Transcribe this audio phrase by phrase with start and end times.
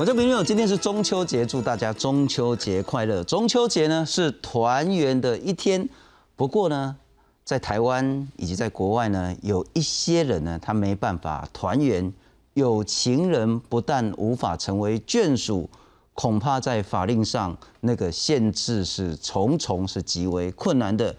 [0.00, 3.24] 我这朋友，今天是中秋节，祝大家中秋节快乐。
[3.24, 5.88] 中秋节呢是团圆的一天，
[6.36, 6.94] 不过呢，
[7.44, 12.12] 在台湾以及在国外呢，有一些人呢，他没办法团圆。
[12.54, 15.68] 有情人不但无法成为眷属，
[16.14, 21.12] 恐怕在法令上那个限制是重重，是极为困难的。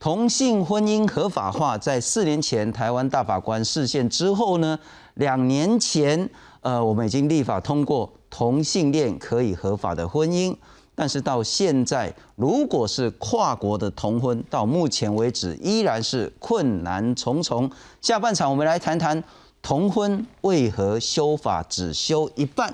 [0.00, 4.76] 同性婚姻合法化，在四年前台湾大法官释宪之后呢，
[5.14, 6.28] 两年前，
[6.60, 10.54] 呃，我们已经立法通过同性恋可以合法的婚姻，
[10.94, 17.70] 但是到现在，如果是跨国的同婚，到目前为止依然是困难重重。
[18.02, 19.24] 下半场我们来谈谈。
[19.62, 22.72] 同婚为何修法只修一半，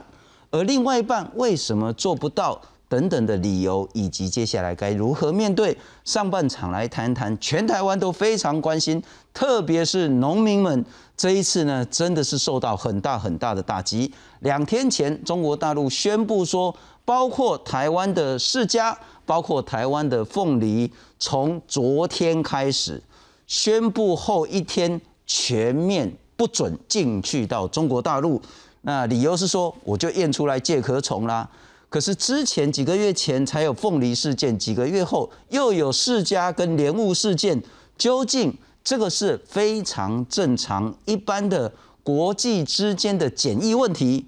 [0.51, 2.61] 而另外一半为什么做不到？
[2.89, 5.75] 等等的理由，以及接下来该如何面对？
[6.05, 10.85] 上半场来谈谈，全台湾都非常关心，特别是农民们
[11.23, 14.13] 这一次呢，真的是受到很大很大的打击。
[14.41, 23.01] 两天前，中国大陆宣布说，包括台湾的世家，包括台湾的凤梨，从昨天开始
[23.47, 26.13] 宣布后一天全面。
[26.35, 28.43] 不准进去到中国大陆，
[28.81, 31.49] 那理由是说我就验出来介壳虫啦。
[31.89, 37.63] 可是之前几个月前才有凤梨事件，几个月后又有世家跟莲雾事件，
[37.97, 38.53] 究竟
[38.85, 44.27] 这个是非常正常一般的国际之间的检疫问题，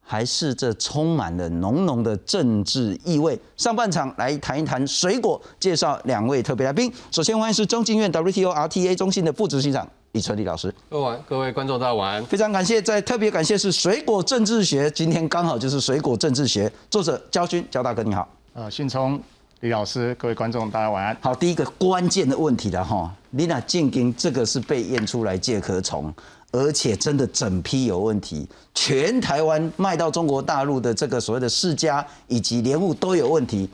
[0.00, 3.38] 还是这充满了浓浓的政治意味？
[3.56, 6.92] 上半场来谈一谈水果，介绍两位特别来宾。
[7.10, 9.86] 首先欢迎是中经院 WTO RTA 中心的副执行长。
[10.12, 19.20] 李春丽老师，各位各位观众大家晚安，非常感谢，在特别感谢是水果政治学，今天刚好就是水果政治学作者焦军焦大哥你好，呃，信聪
[19.60, 21.16] 李老师，各位观众大家晚安。
[21.20, 26.12] 好，第一个关键的问题了哈，你那进京这个是被验出来介壳虫，
[26.52, 33.68] 而且真的整批有问题，全台湾卖到中国大陆的这个所谓的世家以及莲雾都有问题，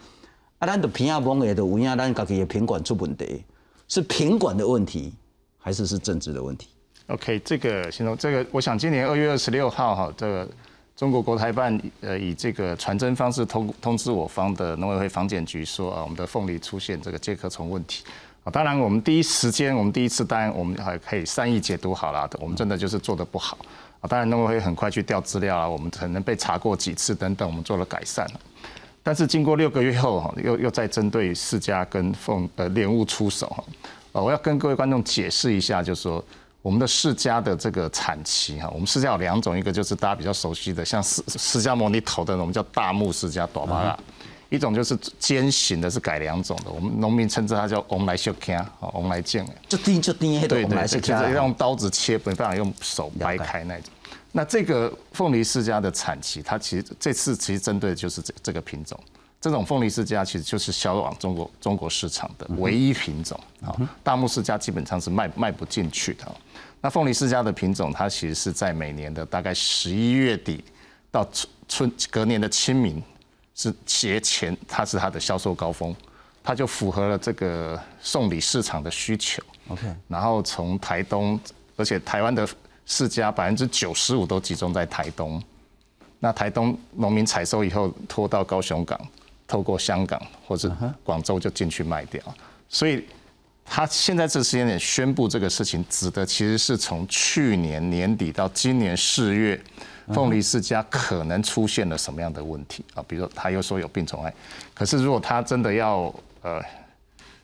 [0.59, 3.45] 啊，咱的平亚崩也的乌鸦，咱自己的品管出问题，
[3.89, 5.13] 是品管的问题。
[5.65, 6.67] 还是是政治的问题。
[7.07, 10.49] OK，这个先生，这个我想今年二月二十六号哈，这个
[11.03, 18.05] 中国国台办呃以这个传真方式通通知我方的农委会防检局说啊，我们的凤梨出现这个介壳虫问题
[18.45, 18.53] 啊。
[18.53, 23.59] 当然我们第一时间，我们第一次单，我们还可以善意解读好了，我们真的就是做的不好
[24.01, 24.07] 啊。
[24.07, 28.25] 当然农委会很快去调资料啊，我们可能被查过几次等等，我们做了改善。
[29.03, 33.65] 但是经过六个月后哈，又又在针对世家跟凤呃莲雾出手哈。
[34.13, 36.25] 呃，我要跟各位观众解释一下，就是说
[36.63, 43.99] 我们的释迦的这个产期哈，我们释迦有两种，一个就是大家比较熟悉的，像释释迦牟尼头的，我们叫大木世家短巴拉，
[44.49, 53.91] 一种就是尖形的，是改良种的，我们农民称之它叫翁来修卡，哦，翁来剑，就钉就钉，对对，就是用刀子切，没办法用手掰开那种。
[54.31, 58.99] 那这个凤梨世家的产期，它其实这次其实针对的就是这这个品种。
[59.43, 66.33] 这种凤梨世家其实就是销往中国中国市场的唯一品种啊，大木世家基本上是卖卖不进去的。
[66.81, 70.63] 那凤梨世家的品种，它其实是在每年的大概十一月底
[71.11, 73.03] 到春春隔年的清明
[73.57, 75.93] 是节前，它是它的销售高峰，
[76.45, 79.43] 它就符合了这个送礼市场的需求。
[79.67, 81.39] OK，然后从台东，
[81.77, 82.49] 而且台湾的
[82.87, 85.43] 世家百分之九十五都集中在台东，
[86.21, 89.01] 那台东农民采收以后拖到高雄港。
[89.47, 90.71] 透过香港或者
[91.05, 92.23] 广州就进去卖掉，
[92.69, 93.05] 所以
[93.65, 99.61] 他现在这时间点宣布这个事情，指的其实是从去年年底到今年四月，
[100.09, 103.05] 凤梨世家可能出现了什么样的问题啊？
[103.07, 104.33] 比如说他又说有病虫害，
[104.75, 106.61] 可是如果他真的要呃，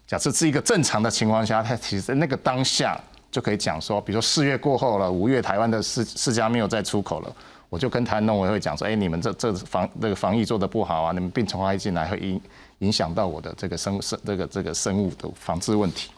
[0.07, 2.99] 假设是一个正常的情况下，他其实那个当下
[3.31, 7.37] 就可以讲说，比如说四月过后了，五月台湾的世世家没有再出口了。
[7.71, 12.41] 我就跟台农委会讲说，哎，你们这这防这个防疫做的不好啊，你们病虫害进来会影
[12.79, 16.11] 影响到我的这个生生这个这个生物的防治问题。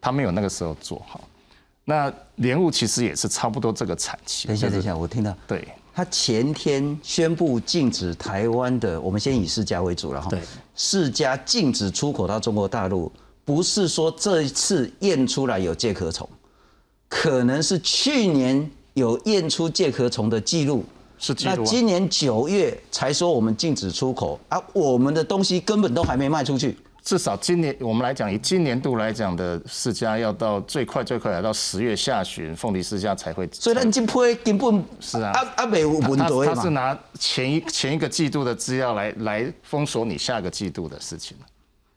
[0.00, 1.20] 他没有那个时候做好。
[1.84, 4.48] 那莲雾其实也是差不多这个产期。
[4.48, 5.32] 等一下，等一下，我听到。
[5.46, 5.68] 对。
[5.94, 10.28] 他前天宣布禁止台湾的，我们先以世家为主了哈。
[10.28, 10.40] 对。
[10.74, 13.12] 世家禁止出口到中国大陆，
[13.44, 16.28] 不是说这一次验出来有介壳虫，
[17.08, 18.68] 可能是去年。
[18.94, 20.84] 有验出介壳虫的记录，
[21.18, 21.54] 是记录。
[21.58, 26.76] 那今年九月才说我们禁止出口，啊，我们的东西根本都还没卖出去。
[27.02, 33.48] 至少今年我们来讲，以今年度来讲的世家，要到最快最快要到十月下旬，凤梨世家才会。
[33.52, 34.12] 所以那今批
[34.44, 41.34] 根本是啊，阿阿美文多他是拿前一前一个季度的资料来来封锁你下个季度的事情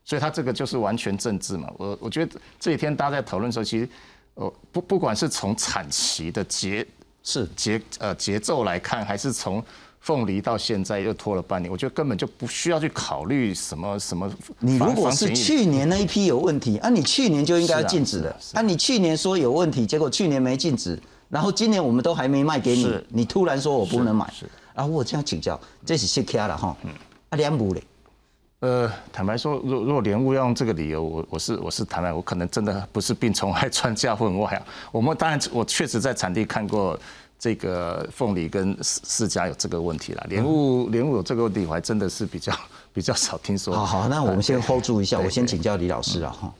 [0.05, 1.69] 所以他这个就是完全政治嘛。
[1.77, 3.89] 我我觉得这几天大家在讨论的时候，其实。
[4.35, 6.85] 哦，不，不管是从产期的节
[7.23, 9.63] 是节呃节奏来看，还是从
[9.99, 14.29] 凤梨到现在又拖了半年，我觉得根本就不需要去考虑什么什么。
[14.59, 18.35] 你如果是去年那一批有问题，啊，你去年就应该要禁止的。
[18.53, 24.29] 啊，你去年说有问题，结果去年没禁止，然后今年我们都还没卖给你，你突然说我不能买。
[24.37, 24.49] 是。
[24.73, 26.75] 啊，我这样请教，这是失卡了哈。
[26.83, 26.91] 嗯。
[27.29, 27.83] 啊，莲雾嘞？
[28.63, 34.65] 呃，坦白说，如如果莲雾要用这个理由，我我是我是坦白，我可能真的不是病虫害专家分外啊。
[34.89, 36.97] 我们当然，我确实在产地看过。
[37.39, 42.53] 这个凤梨跟释释迦有这个问题了，莲雾莲雾有这个问题，我还真的是比较
[42.93, 43.75] 比较少听说。
[43.75, 46.53] 好好，那我们先 hold 住一下，我先请教李老师啊哈，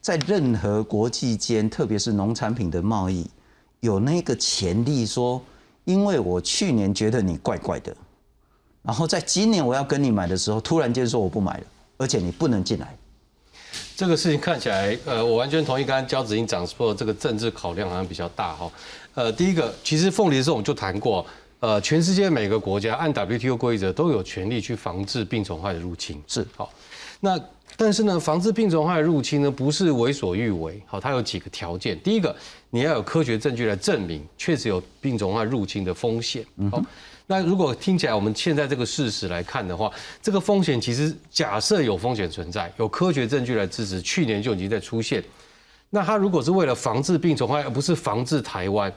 [0.00, 3.30] 在任何国际间，特别是农产品的贸易，
[3.78, 5.40] 有那个潜力说，
[5.84, 7.96] 因为我去年觉得你怪怪的，
[8.88, 11.64] 然后在今年我要跟你买的时候，突然间说我不买了，
[11.98, 12.96] 而且你不能进来。
[13.94, 18.72] 这个事情看起来，呃，我完全同意刚才焦子英讲说，这个政治考量好像比较大哈。
[19.12, 21.26] 呃，第一个，其实凤梨的时候我们就谈过，
[21.60, 26.72] 呃，全世界每个国家按 WTO 规则都有权利去防治病虫害的入侵，是好。
[27.20, 27.38] 那
[27.76, 32.00] 但是呢，防治病虫害的入侵呢，不是为所欲为，好，它有几个条件。
[32.00, 32.34] 第一个，
[32.70, 36.82] 你要有科学证据来证明确实有病虫害入侵的风险，好。
[37.30, 39.92] 那如果听起来我们现在这个事实来看的话，
[40.22, 45.22] 这个风险其实假设有风险存在，有科学证据来支持，去年就已经在出现。
[45.90, 48.90] 那他如果是为了防治病虫害，而不是防治台湾，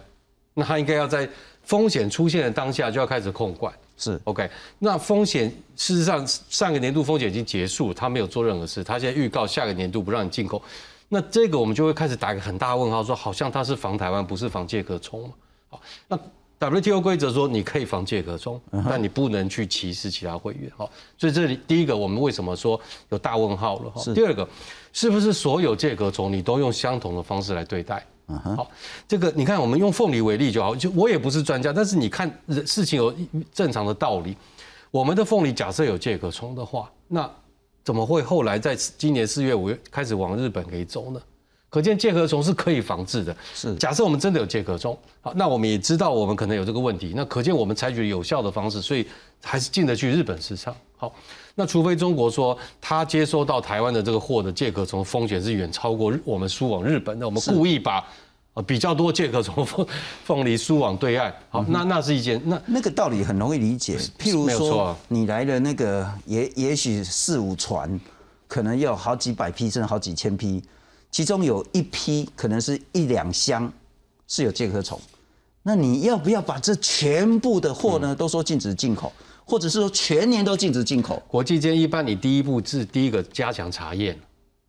[0.54, 1.28] 那他应该要在
[1.64, 3.74] 风险出现的当下就要开始控管。
[3.98, 4.50] 是 OK。
[4.80, 10.64] 那风险事实上上个年度风险已经结束，他没有做任何事，他现在预告下个年度不让你进口。
[11.10, 15.30] 那这个我们就会开始打一个很大问号，说好像他是防台湾，不是防介壳虫
[15.70, 16.18] 好，那。
[16.62, 20.72] WTO 规则说你可以防借壳虫，但你不能去歧视其他会员。
[20.78, 20.88] 好，
[21.18, 22.80] 所以这里第一个，我们为什么说
[23.10, 23.90] 有大问号了？
[23.90, 24.48] 哈，第二个，
[24.94, 28.06] 是不是所有借壳虫你都用相同的方式来对待？
[28.28, 28.70] 好，
[29.08, 30.76] 这个你看，我们用凤梨为例就好。
[30.76, 32.32] 就我也不是专家，但是你看
[32.66, 33.14] 事情有
[33.52, 34.38] 正常的道理。
[34.92, 37.30] 我们的凤梨假设有借壳虫的话，那
[37.84, 41.20] 怎么会后来在今年四月、五月开始往日本给走呢？
[41.72, 43.34] 可见介壳虫是可以防治的。
[43.56, 47.14] 是，假设我们真的有介壳虫，好，那我们也知道我们可能有这个问题。
[47.16, 49.08] 那可见我们采取有效的方式，所以
[49.42, 50.76] 还是进得去日本市场。
[50.98, 51.16] 好，
[51.56, 58.06] 那除非中国说他接收到台湾的这个货的介壳虫风险是远超过我们输往日本的，我们故意把
[58.54, 59.88] 啊比较多介壳虫凤
[60.26, 61.34] 凤梨输往对岸。
[61.50, 63.98] 好，那那是一件那那个道理很容易理解。
[64.20, 67.98] 譬如说，你来的那个也也许四五船，
[68.46, 70.62] 可能要好几百批甚至好几千批。
[71.12, 73.72] 其中有一批可能是一两箱
[74.28, 75.00] 是有介壳虫，
[75.62, 79.12] 那你要不要把这全部的货呢都说禁止进口，
[79.46, 81.22] 或者是说全年都禁止进口？
[81.28, 84.18] 国际间一般你第一步是第一个加强查验，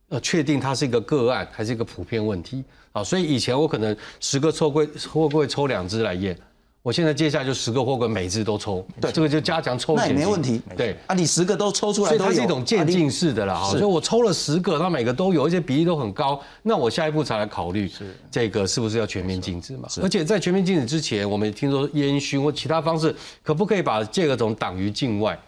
[0.09, 3.05] 呃，确定它是一个个案还是一个普遍问题啊？
[3.05, 6.37] 所以以前我可能十个抽柜货柜抽两只来验。
[6.83, 10.61] 我现在接下来就十个货柜，每只都抽，对，这个就加强抽检，那也没问题。
[10.77, 13.63] 对啊，你十个都抽出来，所以它是一种渐进式的啦。
[13.71, 17.89] 所以我抽了十个，那每个都有一些比例都很高，那我下一步才来考虑
[18.33, 19.89] 这个是不是要全面禁止嘛？
[20.03, 23.15] 而且在全面禁止之前，我们听说烟熏或其他方式，
[23.45, 25.39] 可不可以把这个种挡于境外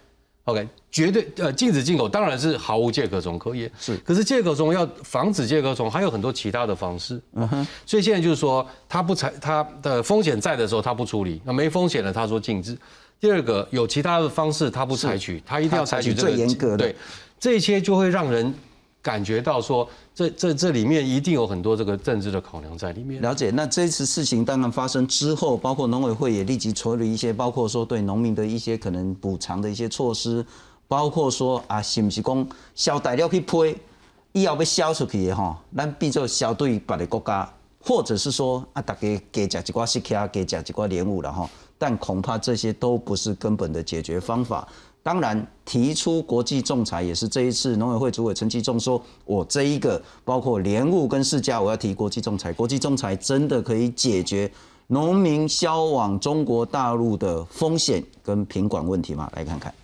[0.45, 3.97] ？OK，绝对呃禁止进口当然是毫无介壳虫可以，是。
[3.99, 7.21] 可是介壳虫要防止介壳虫，还有很多其他的方式。
[7.35, 7.67] 嗯哼。
[7.87, 12.77] 所以现在就是说，它不采它的风险在的时候，它不处理；那没风险了，他说禁止。
[13.21, 16.79] 第二个有其他的方式，他不采取，他一定要采取最严格的。
[16.79, 16.97] 对，
[17.39, 18.53] 这些就会让人。
[19.05, 23.21] 感觉到说，这这这里面一定有很多这个政治的考量在里面。
[23.21, 23.51] 了解。
[23.51, 30.43] 那这次事情当然发生之后，包括农委会也立即处理一些，包括说对农民的一些可能补偿的一些措施，
[30.89, 33.77] 包括说啊，是不是讲销大料去批，
[34.33, 41.47] 以后被销出去的哈，咱变做销对别的国家，或者是说啊，大家给食一寡西卡，给食一寡莲雾了哈，
[41.77, 44.67] 但恐怕这些都不是根本的解决方法。
[45.05, 52.55] 当然，提出国际仲裁也是这一次农委会主委陈其仲说，我这一个包括莲雾跟世家，我要提国际仲裁。
[52.55, 54.51] 国际仲裁真的可以解决
[54.87, 59.31] 农民销往中国大陆的风险跟品管问题吗？
[59.37, 59.75] 来看看。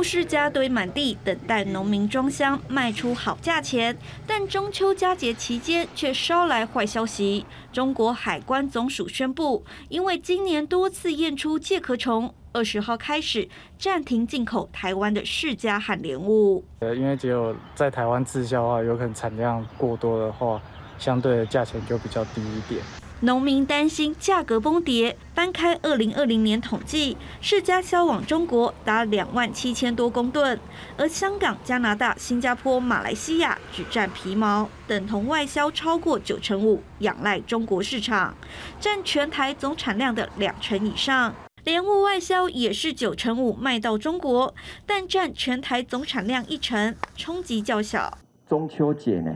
[0.00, 3.94] 大木世家堆满地，等待农民装箱卖出好价钱，
[4.26, 7.44] 但中秋佳节期间却捎来坏消息。
[7.70, 12.34] 中国海关总署宣布，因为今年多次验出介壳虫。
[12.54, 13.46] 二十号开始
[13.78, 16.64] 暂停进口台湾的世家和莲雾。
[16.78, 20.58] 呃，因为只有在台湾滞销的话，有可能产量过多的话，
[20.98, 22.82] 相对的价钱就比较低一点。
[23.22, 25.16] 农民担心价格崩跌。
[25.34, 30.58] 翻开二零二零年统计，世家销往中国达两万七千多公吨，
[30.96, 38.34] 而香港、加拿大、新加坡、马来西亚只占皮毛，等同外销超过九成五，仰赖中国市场，
[38.78, 41.34] 占全台总产量的两成以上。
[41.64, 44.54] 莲雾外销也是九成五卖到中国，
[44.86, 48.16] 但占全台总产量一成，冲击较小。
[48.48, 49.30] 中秋节呢，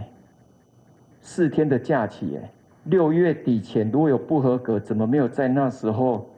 [1.20, 2.50] 四天的假期，哎，
[2.84, 6.33] 六月底前如果有不合格，怎么没有在那时候？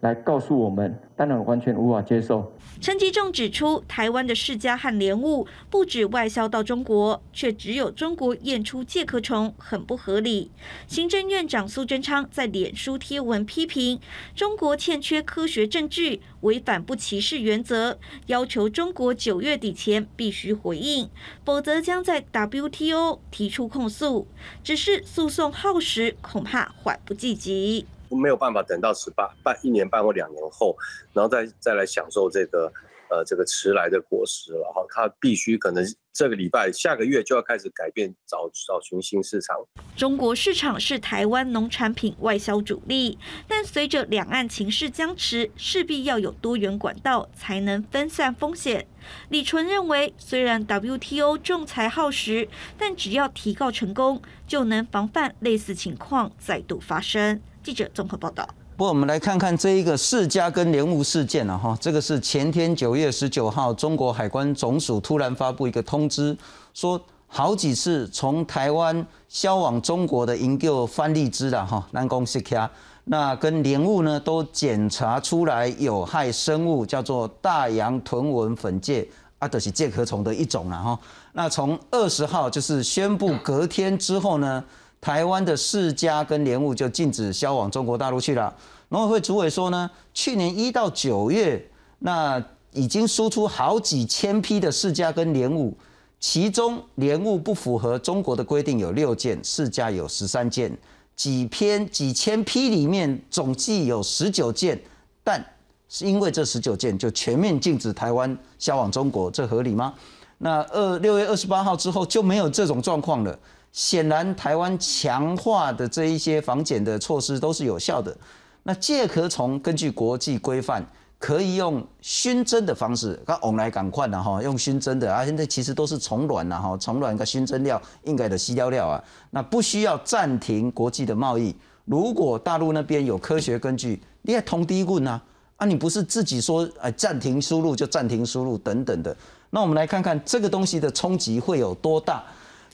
[0.00, 2.52] 来告诉我们，当然完全无法接受。
[2.80, 10.50] 陈吉仲指出，台湾的世家和莲雾不止外销到中国，却只有中国验出介壳虫，很不合理。
[10.86, 13.98] 行政院长苏贞昌在脸书贴文批评
[14.34, 21.08] 中国欠缺科学证据，违反不歧视原则，要求中国九月底前必须回应，
[21.44, 24.28] 否则将在 WTO 提出控诉。
[24.62, 27.86] 只是诉讼耗时，恐怕缓不济急。
[28.10, 30.76] 没有办法等到十八半一年半或两年后，
[31.12, 32.72] 然后再再来享受这个
[33.10, 34.84] 呃这个迟来的果实了哈。
[34.88, 39.56] 他必须可能这个礼拜下个月就要开始改变，找找寻新市场。
[39.96, 48.86] 中国市场是台湾农产品外销主力，但随着两岸情势僵持，势必要有多元管道才能分散风险。
[49.28, 57.40] 李纯认为，虽然 WTO 仲裁耗时，但只要提告成功，就能防范类似情况再度发生。
[57.66, 58.48] 记者综合报道。
[58.76, 61.76] 不过，我们来看看这一个世家跟莲雾事件了哈。
[61.80, 66.36] 这个是前天九月十九号，中国海关总署突然发布一个通知，
[66.72, 72.70] 说好几次从台湾销往中国的营救番荔枝了哈，南宫西卡，
[73.06, 79.04] 那跟莲雾呢都检查出来有害生物，叫做大洋豚纹粉介，
[79.40, 80.96] 啊，就是介壳虫的一种了哈。
[81.32, 84.62] 那从二十号就是宣布隔天之后呢？
[85.06, 88.52] 台湾的世家跟莲雾就禁止销往中国大陆去了。
[88.88, 91.64] 农委会主委说呢，去年一到九月，
[92.00, 95.72] 那已经输出好几千批的世家跟莲雾，
[96.18, 100.76] 其中莲雾不符合中国的规定有六件，世家有十三件，
[101.14, 104.76] 几篇几千批里面总计有十九件，
[105.22, 105.40] 但
[105.88, 109.94] 是因为这十九件就全面禁止台湾销往中国，这合理吗？
[110.38, 113.38] 那二六月二十八号之后就没有这种状况了。
[113.76, 118.16] 显然，台湾强化的这一些防检的措施都是有效的。
[118.62, 120.82] 那介壳虫根据国际规范，
[121.18, 125.26] 可以用熏蒸的方式，它往来赶快的哈，用熏蒸的啊。
[125.26, 131.54] 现在其实都是虫卵呐哈，虫卵跟熏蒸料应该的吸料料啊，那不需要暂停国际的贸易。
[131.84, 135.20] 如果大陆那边有科学根据，你也通低棍呐
[135.58, 139.14] 啊，你不是自己说哎暂停输入就暂停输入等等的。
[139.50, 142.24] 那我们来看看这个东西的冲击会有多大。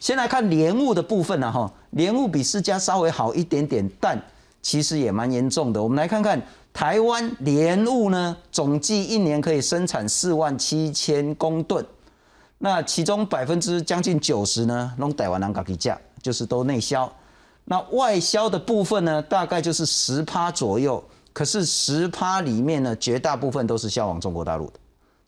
[0.02, 4.20] 先来看莲雾的部分呢，哈，莲雾比世家稍微好一点点，但
[4.60, 5.80] 其实也蛮严重的。
[5.80, 6.42] 我们来看看
[6.72, 11.86] 台湾莲雾呢，总计一年可以生产四万七千公吨，
[12.58, 17.08] 那其中百分之将近九十呢，弄台湾人自己价，就是都内销。
[17.66, 21.00] 那外销的部分呢，大概就是十趴左右，
[21.32, 24.72] 可是十趴里面呢，绝大部分都是销往中国大陆的。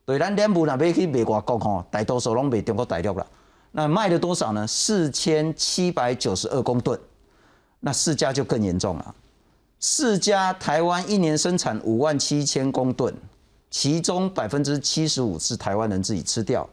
[0.04, 3.24] 对，咱莲雾那边去卖外国吼，大多数拢卖中国大陆了。
[3.76, 4.64] 那卖了多少呢？
[4.64, 6.98] 四千七百九十二公吨。
[7.80, 9.14] 那四家就更严重了。
[9.80, 13.12] 四家台湾一年生产五万七千公吨，
[13.70, 16.66] 其中百分之七十五是台湾人自己吃掉，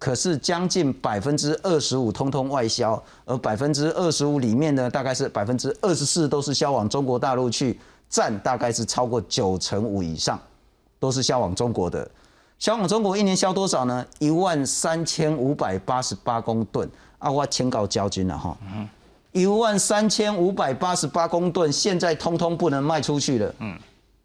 [0.00, 7.78] 可是将近百分之二十五通通外销，而百分之二十五里面呢，大概是百分之二十四都是销往中国大陆去，
[8.10, 10.38] 占大概是超过九成五以上，
[10.98, 12.10] 都是销往中国的。
[12.58, 14.04] 销往中国一年销多少呢？
[14.18, 17.30] 一万三千五百八十八公吨啊！
[17.30, 18.56] 我请告交军了哈，
[19.30, 23.54] 一万三千五百八十八公吨，现在通通不能卖出去了。
[23.60, 23.78] 嗯，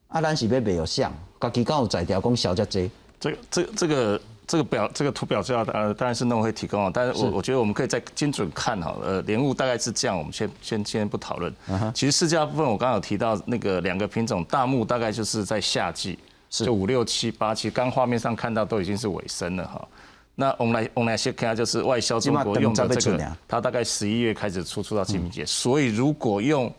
[0.08, 2.90] 啊，咱是要没有像，家己刚有在调讲小只这。
[3.20, 11.54] 这这这个这个表这个图表资料呃当然是农会提供啊，但是我我觉得我们可以再精准看哈，呃，莲雾大概是这样，我们先先先不讨论。
[11.94, 16.18] 其实市价部分我刚刚有提到那个两个品种大木大概就是在夏季。
[16.62, 19.88] 就五六七八，其实刚画面上看到都已经是尾声了哈。
[20.36, 26.72] 那我们来我们来先看下，就是外销中国用的这个，它大概十一月开始出出到清明节，所以如果用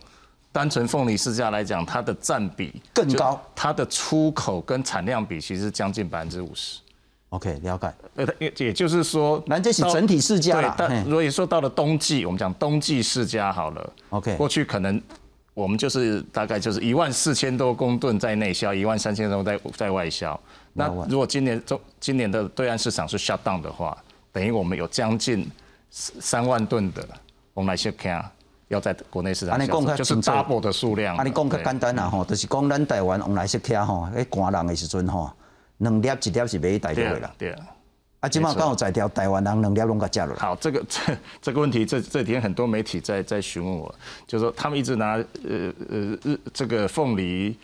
[0.51, 6.79] 单纯凤梨市价来讲，它的占比更高，它的出口跟产量比其实将近百分之五十。
[7.29, 7.93] OK，了解。
[8.15, 13.93] 呃，也也就是说，那这是整体市价对，但如果说到了冬季，我们讲冬季市价好了。
[14.11, 15.01] OK，过去可能。
[15.55, 20.39] 我们就是大概就是一万四千多公吨在内销，一万三千多在在外销。
[20.73, 23.97] 那如果今年中今年的对岸市场是 shut down 的话，
[24.33, 25.49] 等于我们有将近
[25.89, 27.07] 三万吨的
[27.53, 28.23] 我们来先看
[28.67, 31.15] 要在国内市场销，就是 double 的数量。
[31.15, 35.31] 啊，你讲较简单啦吼，就是讲咱台湾往来些看吼，喺寒人的时阵吼，
[35.77, 37.33] 两粒一粒是买大陆的啦。
[37.37, 37.51] 对。
[37.53, 37.65] 啊，
[38.27, 40.35] 今嘛刚好在条台湾人能了拢个价了。
[40.37, 43.93] 好，这个这这个问题，这这几天很多媒体在在询问我，
[44.27, 47.57] 就是说他们一直拿呃呃日这个凤梨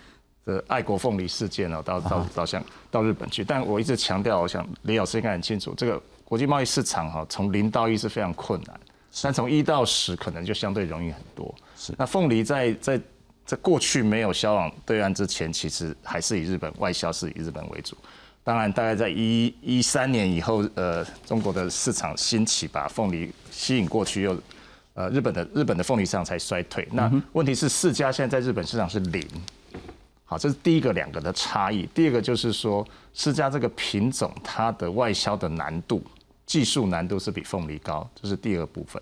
[0.46, 3.44] 的爱国凤梨事件哦，到到到像到日本去。
[3.44, 8.80] 但我一直强调，我想李老师应该很清楚，这个国际贸易市场哈，从零到一是非常困难，
[9.22, 11.54] 但从一到十可能就相对容易很多。
[11.76, 13.02] 是，那凤梨在在
[13.46, 17.96] 在过去没有销往对岸之前，其实还是以日本外销是以日本为主。
[18.44, 24.36] 当然，大概在一一三年以后，呃，中国的市场兴起，把凤梨吸引过去，又
[24.96, 26.88] 呃日本的日本的凤梨市场才衰退。
[26.92, 29.24] 那问题是四家现在在日本市场是零。
[30.26, 31.88] 好，这是第一个两个的差异。
[31.94, 36.02] 第二个就是说，释迦这个品种它的外销的难度、
[36.46, 39.02] 技术难度是比凤梨高，这是第二部分。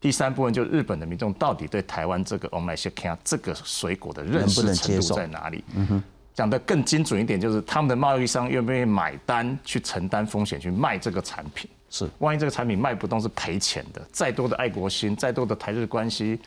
[0.00, 5.62] 第三部分就是日本的民众到底对台湾这个我们来先看这个水果的认识程度在哪里？
[6.38, 11.68] 讲得更精准一点，就是他们的贸易商愿不愿意买单去承担风险去卖这个产品？
[11.90, 16.38] 是，万一这个产品卖不动是赔钱的，再多的爱国心，再多的台日关系。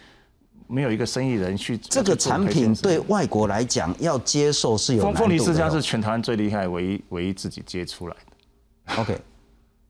[0.68, 8.96] 没有一个生意人去这个产品对外国来讲要接受是有凤凤梨世家是全台湾最厉害，唯一唯一自己接出来的。
[8.96, 9.18] OK，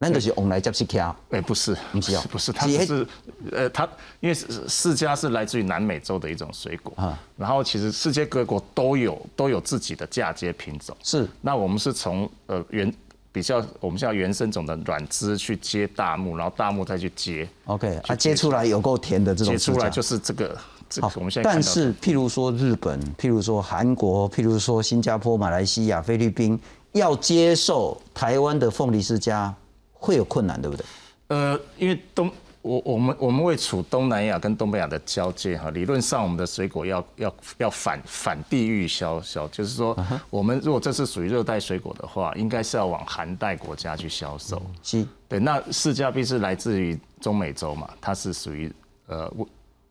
[0.01, 1.15] 那就是往来接去挑。
[1.29, 3.07] 哎，不是，不是，不是，它是
[3.51, 3.87] 呃，它
[4.19, 7.17] 因为释迦是来自于南美洲的一种水果啊。
[7.37, 10.97] 然后其实世界各国都有都有自己的嫁接品种。
[11.03, 12.93] 是，那我们是从呃原。
[13.33, 17.47] 比较我们叫原生种的软枝去接大木，然后大木再去接。
[17.63, 19.55] OK，啊，接出来有够甜的这种。
[19.55, 20.53] 接出来就是这个。
[20.99, 21.49] 好，我们现在。
[21.49, 26.59] 但是，譬如说日本，譬如说韩国，譬如说新加坡、马来西亚、菲律宾，
[26.91, 29.55] 要接受台湾的凤梨世家，
[30.01, 30.85] 会有困难，对不对？
[31.29, 32.29] 呃，因为东。
[32.63, 39.97] 我我们我们位处东南亚跟东北亚的交界哈，理论上我们的水果要要要反反地域销销，就是说
[40.29, 44.61] 我们如果这是属于热带水果的话，应该是要往寒带国家去销售。
[44.83, 48.71] 是，对，那释迦必是来自于中美洲嘛，它是属于
[49.07, 49.27] 呃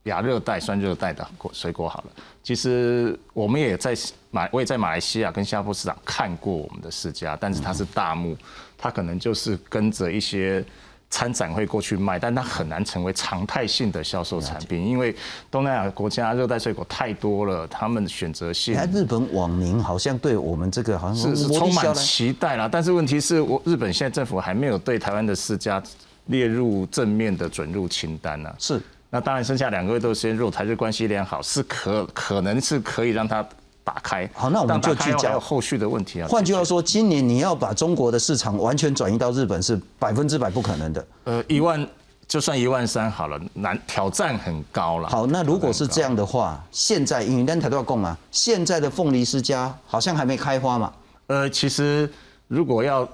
[0.05, 1.89] 亚热带酸热带的果水果。
[1.89, 2.11] 好了，
[2.43, 3.95] 其实我们也在
[4.31, 8.37] 马，我也在马来西亚跟新加坡市场看过我们的世家，但是它是大木，
[8.79, 10.65] 它可能就是跟着一些。
[11.13, 15.13] 参展会过去卖，但它很难成为常态性的销售产品，因为
[15.51, 18.81] 东南亚国家热带水果太多了，他们选择性。
[18.93, 25.83] 日本网民好像对我们这个好像是是充满期待啦，但是问题是我日本现在政府还没有对台湾的世家
[26.27, 28.55] 列入正面的准入清单呢。
[28.57, 33.45] 是，那当然剩下两个月都先入，台日关系良好，是可可能是可以让它。
[33.83, 36.29] 打开好，那我们就聚焦后续的问题啊。
[36.29, 41.07] 换句话说，今年你要把中国的市场完全转移到日本是百分之百不可能的。
[41.25, 41.85] 呃，一万
[42.29, 45.09] 就算一万三好了，难挑战很高了。
[45.09, 50.93] 好，那如果是这样的话，现在因为单台都要供啊，现在的凤梨世家好像还没开花嘛。
[51.29, 52.09] 呃，其实
[52.49, 53.09] 如果要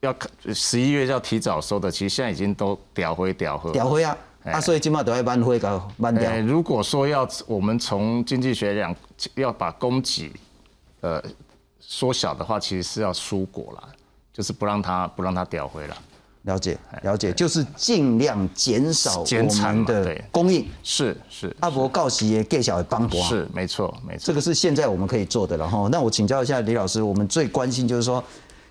[0.00, 0.14] 要
[0.52, 4.14] 十一月要提早收的，其实现在已经都屌灰屌灰屌灰啊。
[4.44, 6.30] 啊，所以今码都要慢会搞慢掉。
[6.40, 8.94] 如果说要我们从经济学讲，
[9.36, 10.30] 要把供给
[11.00, 11.22] 呃
[11.80, 13.88] 缩小的话，其实是要蔬果啦，
[14.32, 15.96] 就是不让它不让它掉回来。
[16.42, 19.26] 了解了解，就是尽量减少我
[19.62, 20.68] 们的供应。
[20.82, 21.56] 是是。
[21.60, 23.16] 阿伯告喜也给小的帮薄。
[23.22, 24.26] 是没错没错。
[24.26, 25.88] 这个是现在我们可以做的了哈。
[25.90, 28.22] 那我请教一下李老师，我们最关心就是说，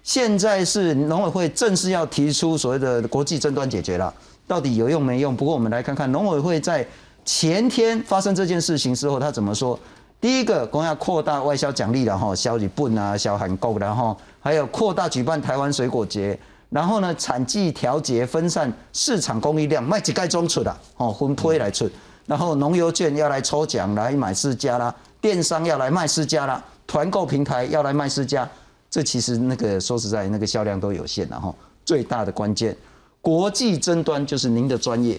[0.03, 4.13] 现在是农委会正式要提出所谓的国际争端解决了。
[4.47, 5.35] 到底有用没用？
[5.35, 6.85] 不过我们来看看农委会在
[7.25, 9.79] 前天发生这件事情之后，他怎么说？
[10.19, 21.89] 第一个，公要扩大外销奖励，然后销日本啊，小韩国，然后还有扩大举办台湾水果节，然后呢，产季调节分散市场供应量，卖几盖中出的哦，分推来出，
[22.25, 28.49] 然后农油券要来抽奖来买私家啦，电商要来卖私家啦，团购平台要来卖私家，
[28.89, 31.53] 这其实那个说实在，那个销量都有限了哈。
[31.83, 32.73] 最大的关键。
[33.23, 35.17] 国际争端就是您的专业，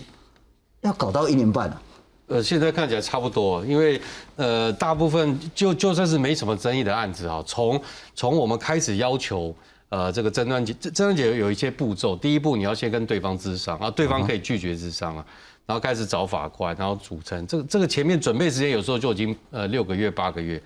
[0.82, 1.82] 要搞到一年半了。
[2.26, 3.98] 呃，现在看起来差不多，因为
[4.36, 7.80] 呃，大部分就就算是没什么争议的案子啊，从
[8.14, 9.56] 从我们开始要求
[9.88, 15.24] 呃这个争端解争端解有一些步骤，第一步你要先跟对方咨商啊，对方可以拒绝咨商啊，
[15.64, 20.62] 然后开始找法官，然后组成这个这个前面准备时间有时候就已经呃六个月八个月，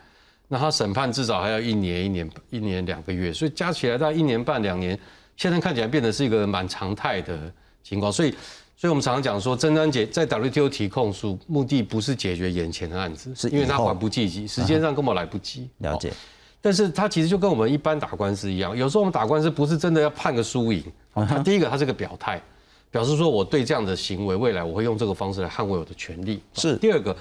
[0.48, 4.98] 那他审判至少还要一年一年一年两个月，所以加起来大概一年半两年。
[5.38, 7.51] 现在看起来变得是一个蛮常态的
[7.85, 8.31] 情况，所以，
[8.77, 15.70] 所以我们常常讲说，争端解在 WTO 提控诉，目的不是解决眼前的案子，是因为他缓不济急，时间上根本来不及。
[15.79, 16.12] 了解，
[16.61, 20.83] 但是他其实就跟我们一般打官司一样，有时候我们打官司不是真的要判个输赢，
[21.14, 22.42] 他第一个他是个表态，
[22.90, 26.42] 表示说我对这样的行为，未来我会用这个方式来捍卫我的权利。
[26.55, 27.16] 是第二个，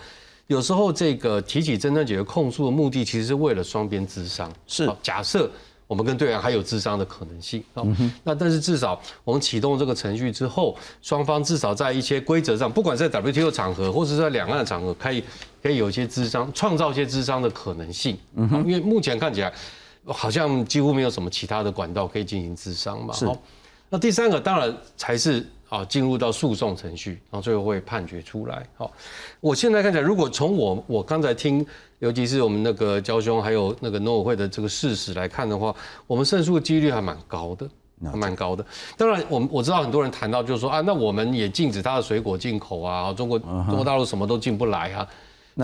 [0.48, 4.52] 有时候这个提起争端解决控诉的目的，其实是为了双边咨商。
[4.66, 5.52] 是假设。
[5.88, 7.82] 我们跟队员还有智商的可能性啊。
[8.24, 15.24] 那但是至少我们启动这个程序之后，双方至少在一些规则上，不管在 WTO 场合或者在两岸场合，可以
[15.64, 18.18] 可以有一些智商，创造一些智商的可能性。
[18.36, 19.52] 嗯因为目前看起来
[20.06, 23.14] 好像几乎没有什么其他的管道可以进行智商嘛。
[23.14, 23.26] 是。
[23.90, 25.46] 那第三个当然才是。
[25.70, 28.66] 啊，进入到诉讼程序，然后最后会判决出来。
[28.78, 28.92] 好，
[29.40, 31.66] 我现在看起来，如果从我我刚才听，
[32.00, 35.76] 尤其是我们那个焦兄还有那个农委会的这个事实来看的话，
[36.06, 37.70] 我们胜诉的几率还蛮高的，
[38.06, 38.66] 还蛮高的。
[38.96, 45.08] 当然，我们我知道很多人谈到就是说啊，那我们也禁止他的水果进口啊，中国中国大陆什么都进不来啊。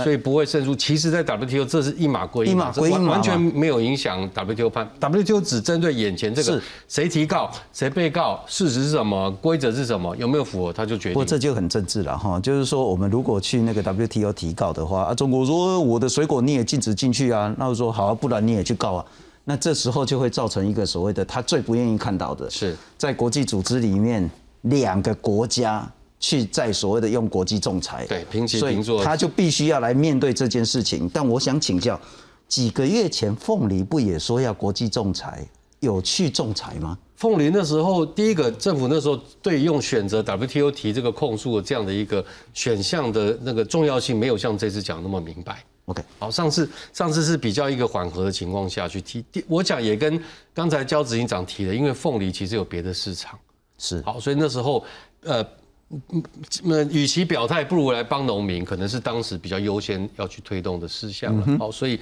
[0.02, 0.76] 所以不会胜诉。
[0.76, 4.90] 其实，在 WTO 这是一码归一码，完完全没有影响 WTO 判。
[5.00, 11.14] WTO 只针对眼前这个谁提告、谁被告，事实是什么，规则是什么，有没有符合，他就决定。
[11.14, 19.06] 不过这就很政治了哈，就是说我们如果去那个 WTO 提告的话，啊，中国说我的水果你也禁止进去啊，那我说好，不然你也去告啊。
[19.46, 24.30] 那这时候就会造成一个所谓的他最不愿意看到的，是在国际组织里面
[24.62, 25.86] 两个国家。
[26.24, 31.10] 去在所谓的用国际仲裁，对平起平坐，他就必须要来面对这件事情。
[31.14, 32.00] 但我想请教，
[32.48, 35.46] 几个月前凤梨不也说要国际仲裁，
[35.82, 36.98] 有去仲裁吗？
[37.18, 45.62] 凤梨那时候，第一个政府那时候对用选择 WTO 提这个控诉的这样的一个选项的那个重要性，没有像这次讲那么明白。
[45.88, 50.18] OK，好，上次上次是比较一个缓和的情况下去提，我讲也跟
[50.54, 53.38] 刚才焦执行长提的，因为凤梨其实有别的市场，
[53.78, 54.82] 是好，所以那时候
[55.24, 55.46] 呃。
[56.64, 61.58] 那与其表态，不如来帮农民，可能是当时比较优先要去推动的事项了。
[61.58, 62.00] 好，所以，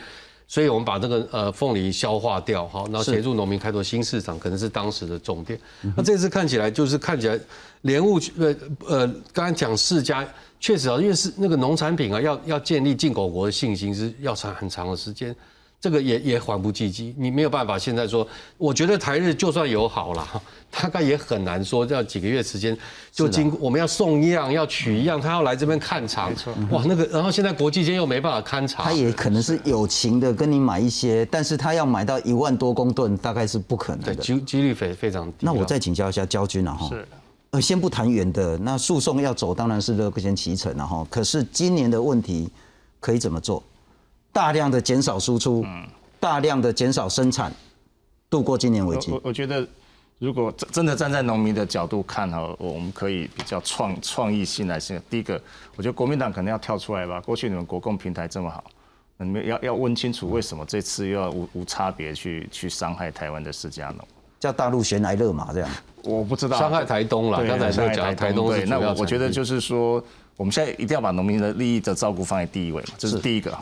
[0.48, 5.60] 所以我们把这个呃凤梨消化掉，好，然后协助农民开拓新市场，可能是当时的重点。
[5.96, 7.40] 那这次看起来就是看起来
[7.82, 8.56] 莲雾呃
[8.88, 10.28] 呃，刚刚讲世家
[10.60, 15.36] 确实啊，因为是那个农产品啊，要要建立进口国的信心是要长很长的时间。
[15.82, 18.26] 这个也也缓不济急，你没有办法现在说，
[18.60, 22.78] 我觉得台日就算友好了，大概也很难说要几个月时间
[23.12, 26.32] 就经我们要送样要取样，他要来这边看场，
[26.70, 35.38] 哇，那个然后现在国际间又没办法勘察，他也可能是友情的跟你买一些，但是他要买到一万多公吨，大概是不可能的，几几率非非常低。
[35.40, 37.08] 那我再请教一下焦军了哈，是，
[37.50, 42.48] 呃，先不谈远的，那诉讼要走当然是乐先其成了哈，可是今年的问题
[43.00, 43.64] 可以怎么做？
[44.32, 45.66] 大量的减少输出，
[46.20, 47.52] 大量的减少生产，
[48.30, 49.12] 度过今年危机。
[49.12, 49.68] 我我觉得，
[50.20, 54.98] 如果真真的站在农民的角度看哈，我们可以比较创创意性来想。
[55.10, 55.42] 第一个，
[55.76, 57.20] 我觉得国民党可能要跳出来吧。
[57.22, 58.64] 过去你们国共平台这么好，
[59.18, 64.08] 你们要要问清楚为什么这次又要无无差别去去伤害台湾的释迦农，
[64.40, 65.70] 叫大陆悬来勒马这样？
[66.04, 66.58] 我不知道。
[66.58, 68.48] 伤害台东了，刚才在讲台东。
[68.48, 70.04] 对，那我我觉得就是说，
[70.38, 73.56] 我们现在一定要把农民的利益的照顾放在第一位嘛，这是第一个。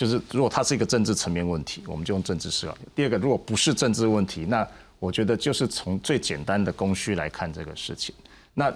[0.00, 2.74] 就是如果它是一个政治层面问题，我们就用政治思考。
[2.94, 4.66] 第二个，如果不是政治问题，那
[4.98, 8.14] 我觉得就是从最简单的供需来看这个事情。
[8.54, 8.72] 那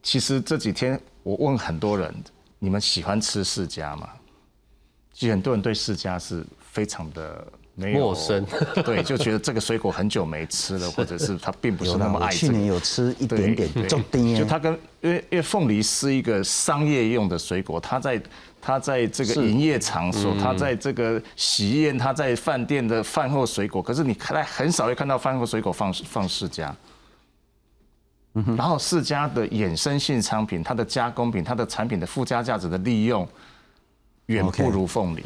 [0.00, 2.14] 其实这几天我问很多人，
[2.60, 4.10] 你们喜欢吃释迦吗？
[5.12, 8.46] 其实很多人对释迦是非常的陌生，
[8.84, 12.30] 对，就觉得这个水果很久没吃了， 或者是他并不是那么爱。
[12.30, 18.22] 去年有吃一点点，就它跟因为因为凤梨是一个商业用的水果，它在。
[18.60, 26.74] 他在这个营业场所，他在这个喜宴，他在饭店的饭后水果，可是你看来很少会看到饭后水果放放世家。
[28.56, 33.26] 然后世家的衍生性商品，它的加工品，它的产品的附加价值的利用，
[34.26, 35.24] 远不如凤梨。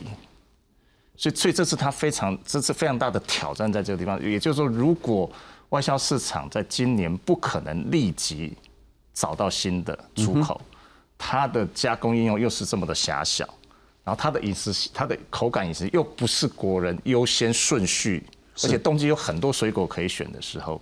[1.15, 4.21] 所以，所以这是他非常这是非常大的挑战，在这个地方。
[4.23, 5.31] 也就是说，如果
[5.69, 8.57] 外销市场在今年不可能立即
[9.13, 10.59] 找到新的出口。
[11.17, 13.49] 它的加工应用又是这么的狭小，
[14.05, 18.23] 然后它的饮食，它的口感饮食又不是国人优先顺序，
[18.63, 20.81] 而且冬季有很多水果可以选的时候，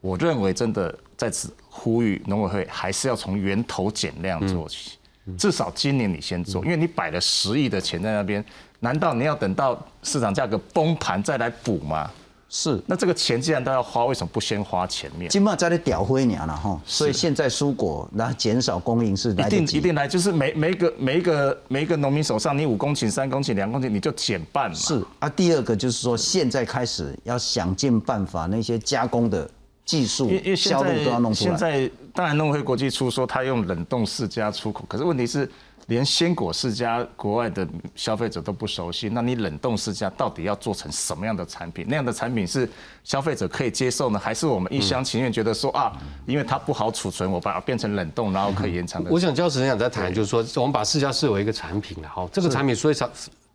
[0.00, 4.98] 我认为真的在此呼吁农委会还是要从源头减量做起，
[5.38, 8.44] 至少今年你先做，因为你摆了十亿的钱在那边，
[8.80, 12.10] 难道你要等到市场价格崩盘再来补吗？
[12.54, 15.30] 是，那这个钱既然都要花，为什么不先花前面？
[15.30, 24.76] 金马在那屌灰娘了哈，所以现在蔬果那减少供应是一定一定来，就是每每一个每一个每一个农民手上，你五公顷、三公顷、两公顷，你就减半嘛。
[24.76, 25.02] 是。
[25.18, 29.48] 啊，第二个就是说，现在开始要想尽办法，那些加工的
[29.84, 31.50] 技术、销路都要弄出来。
[31.50, 35.48] 现在当然弄回国际出说他用冷冻世家出口，可是问题是。
[35.88, 37.66] 连鲜果世家国外的
[37.96, 41.84] 消费者都不熟悉，那你冷冻世家到底要做成什么样的产品？
[41.88, 42.70] 那样的产品是
[43.02, 45.92] 消费者可以接受呢，还是我们一厢情愿觉得说啊，
[46.24, 49.10] 因为它不好储存，我把它变成冷冻，然后可以延长的？
[49.10, 52.94] 我想焦持人想在谈，就是说我们把世家视为一个产品了，好，这个产品所以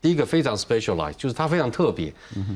[0.01, 2.13] 第一个非常 specialized，就是它非常特别。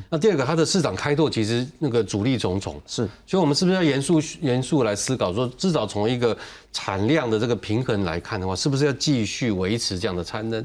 [0.10, 2.80] 那第二个，它的市场开拓其实那个阻力重重。
[2.86, 6.38] 是，所以我们是不是要严肃严肃来思考，说至少从一个
[6.72, 10.64] 产量的这个平衡来看的话，是不是要继续维持这样的产能？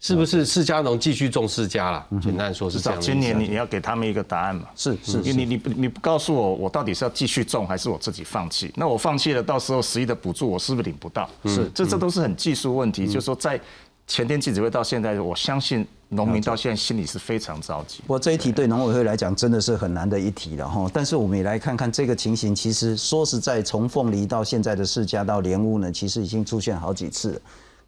[0.00, 2.04] 是不是释迦农继续种释迦了？
[2.20, 3.00] 简单说是这样。
[3.00, 4.66] 今年你你要给他们一个答案嘛？
[4.74, 8.72] 是是，你你你你不告诉我，我到底是要继续种还是我自己放弃？
[8.74, 11.30] 那我放弃了，到时候十亿的补助我是不是领不到？
[11.44, 13.06] 是，这这都是很技术问题。
[13.06, 13.60] 就是说，在
[14.08, 18.00] 前天记者会到现在，我相信农民到现在心里是非常着急。
[18.02, 20.86] 不过这一题对农委会来讲真的是很难的一题了哈。
[20.92, 27.40] 但是我们也来看看这个情形，其实说实在，从凤梨到现在的释迦到莲雾呢，其实已经出现好几次，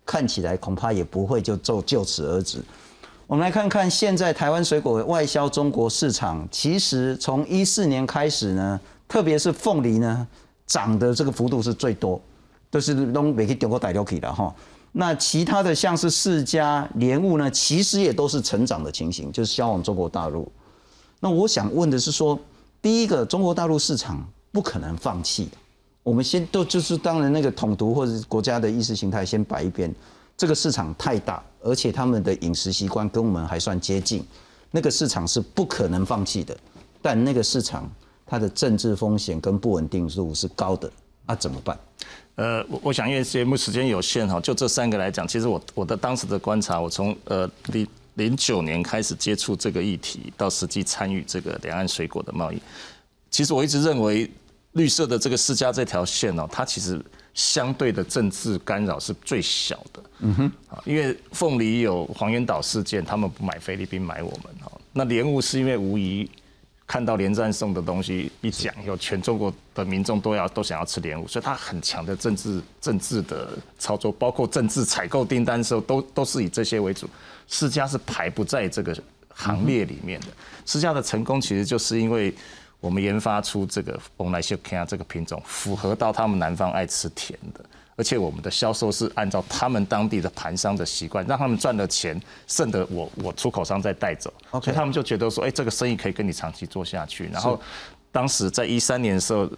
[0.06, 2.62] 看起来恐怕也不会就就就此而止。
[3.26, 10.26] 我们来看看现在台湾水果外销中国市场，其实从一四年开始呢，特别是凤梨呢，
[10.66, 12.18] 涨的这个幅度是最多，
[12.70, 14.54] 都是东北去中国大流去了哈。
[14.96, 20.50] 那其他的像是释迦、莲雾呢，其实也都是成长的情形，就是销往中国大陆。
[21.18, 22.38] 那我想问的是说，
[22.80, 25.48] 第一个，中国大陆市场不可能放弃，
[26.04, 29.92] 我们先都就是当然那个统独或者国家的意识形态先摆一边。
[30.36, 34.24] 这个市场太大，而且他们的饮食习惯跟我们还算接近，
[34.70, 36.56] 那个市场是不可能放弃的。
[37.02, 37.90] 但那个市场
[38.24, 40.88] 它的政治风险跟不稳定度是高的，
[41.26, 41.76] 那怎么办？
[42.36, 52.60] 呃，我我想因为节目时间有限哈，就这三个来讲，其实我我的当时的观察，我从呃零零九年开始接触这个议题，到实际参与这个两岸水果的贸易，
[53.30, 54.30] 其实我一直认为
[54.72, 57.00] 绿色的这个世家这条线哦，它其实。
[57.34, 64.70] 相对的政治干扰是最小的，嗯哼，啊，因为凤梨有黄岩岛事件，他们不买菲律宾，买我们哈。
[64.92, 66.30] 那莲雾是因为无疑
[66.86, 77.08] 看到连战送的东西一讲，有全中国的民众都要都想要吃莲雾，所以它很强的政治政治的操作，包括政治采购订单的时候，都都是以这些为主。
[77.48, 78.96] 世家是排不在这个
[79.34, 80.26] 行列里面的。
[80.66, 82.34] 世家的成功其实就是因为。
[82.80, 87.64] 我们研发出这个蓬莱秀卡这个品种，符合到他们南方爱吃甜的，
[87.96, 97.28] 而且我们的销售是按照他们当地的盘商的习惯，让他们赚了钱，剩的我我出口商再带走，所以他们就觉得说，哎，这个生意可以跟你长期做下去。
[97.28, 97.60] 然后
[98.10, 99.48] 当时在一三年的时候，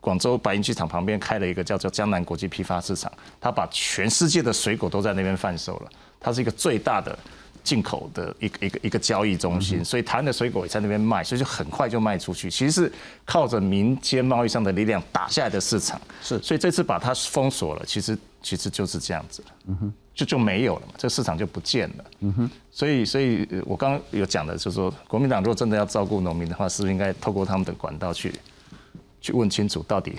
[0.00, 7.18] 广州白云机场旁边开了一个叫做江南国际批发市场，他把全世界的水果都在那边贩售了，它是一个最大的。
[7.62, 12.50] 进口的一个一个一个交易中心，所以台湾的水果也在那边卖，所以就很快就卖出去。
[12.50, 12.92] 其实是
[13.24, 16.40] 靠着民间贸易上的力量打下来的市场，是。
[16.42, 22.50] 所以这次把它封锁了，其实其实就是这样子，嗯哼，就就没有了嘛，这个市场就不见了，嗯哼。
[22.70, 28.32] 所以所以我刚刚有讲的，就是说国民党如果真的要照顾农民的话，是不是应该透过他们的管道去
[29.20, 30.16] 去问清楚到底？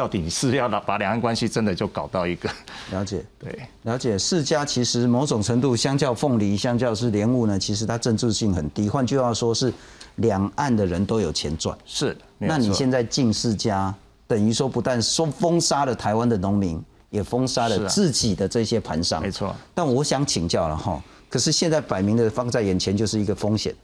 [0.00, 2.48] 到底是要把两岸关系真的就搞到一个
[2.90, 3.22] 了解？
[3.38, 4.18] 对，了解。
[4.18, 8.88] 世家其实某种程度相较凤梨，相较是莲雾呢，其实它政治性很低。
[8.88, 9.70] 换句话说，是
[10.16, 11.76] 两岸的人都有钱赚。
[11.84, 13.94] 是，那你现在进世家，
[14.26, 19.20] 等于说不但说封杀了台湾的农民，也封杀了自己的这些盘商。
[19.20, 19.54] 没错。
[19.74, 23.74] 但我想请教了哈，可是现在摆明的放在眼前就是一个风险。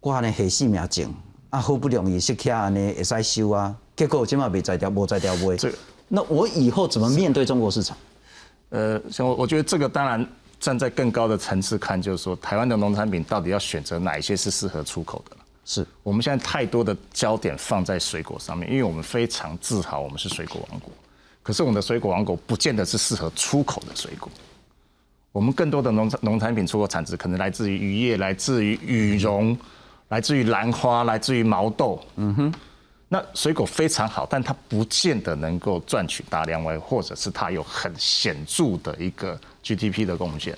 [0.00, 1.12] 挂呢黑细苗种
[1.50, 3.74] 啊，好不容易是卡呢会使修啊。
[3.96, 5.56] 结果起码没摘掉，无摘掉，不会。
[5.56, 5.72] 这
[6.08, 7.96] 那我以后怎么面对中国市场？
[8.70, 10.26] 呃，像我，我觉得这个当然
[10.60, 20.90] 站在更高的层次看，就是说台湾的农产品到底要选择哪一些是适合出口的是我们现在太多的焦点放在水果上面，因为我们非常自豪我们是水果王国。
[21.42, 24.30] 可是我们的水果王国不见得是适合出口的水果。
[25.32, 29.56] 我们更多的农产农产品出口产值可能来自于渔业，来自于羽绒，
[30.08, 32.00] 来自于兰花，来自于毛豆。
[32.16, 32.54] 嗯哼。
[33.10, 40.54] 那水果非常好，但它不见得能够赚取大量外，或者是它有很显著的一个 GDP 的贡献。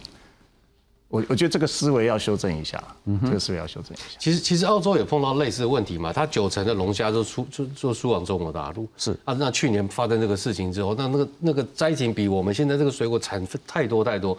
[1.06, 2.82] 我我觉得这个思维要修正一下，
[3.24, 4.18] 这个思维要修正一下。
[4.18, 8.88] 其实其实澳洲也碰到类似的问题嘛，它九成的龙虾都出就就输往中国大陆。
[8.96, 14.36] 是啊，那去年发生这个事情之后，那那个那个灾情比我们现在这个水果产太多太多。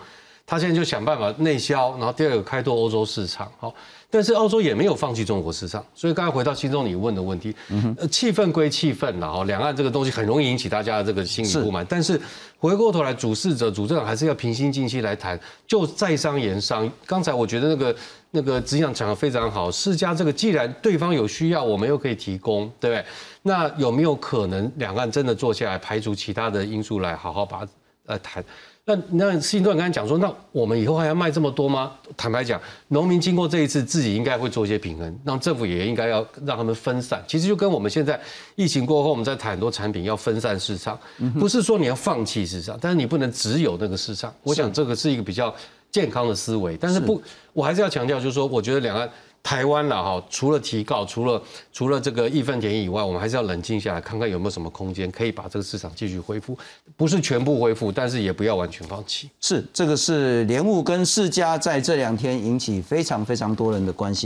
[0.51, 3.73] 他现在就想办法内销，然后第二个开拓欧洲市场，好，
[4.09, 7.55] 但是澳洲也没有放弃中国市场，所以刚才回到心中你问的问题，
[7.97, 12.19] 呃，气氛归气氛了，哈，两岸这个东西很容易引起大家的这个心理不满，但是
[12.59, 16.91] 回过头来，主事者、主政还是要平心静气来谈，就在商言商。
[17.05, 17.95] 刚才我觉得那个
[18.31, 23.05] 那个执行讲的非常好，世家这个既然对方有需要，我们又可以提供，对不对？
[23.41, 27.65] 那有没有可能两岸真的坐下来，排除其他的因素来好好把
[28.05, 28.43] 呃谈？
[28.83, 31.91] 那那新段刚才讲说，那我们以后还要卖这么多吗？
[32.17, 37.23] 坦白讲，农民经过这一次，自己应该会做一些平衡，让政府也应该要让他们分散。
[37.27, 38.19] 其实就跟我们现在
[38.55, 40.99] 疫情过后，我们在谈很多产品要分散市场，
[41.39, 44.33] 不是说你要放弃市场，但是你不能只有那个市场。
[44.41, 45.53] 我想这个是一个比较
[45.91, 46.75] 健康的思维。
[46.75, 47.21] 但是不，
[47.53, 49.09] 我还是要强调，就是说，我觉得两岸。
[49.43, 51.41] 台湾了哈，除了提告，除了
[51.73, 56.57] 除了这个义愤填膺以外，我们还是要冷静下来，看看有没有什么空间可以把这个市场继续恢复，
[56.95, 59.29] 不是全部恢复，但是也不要完全放弃。
[59.39, 64.19] 是，这个是莲雾跟世家在这两天引起非常非常多人的关心。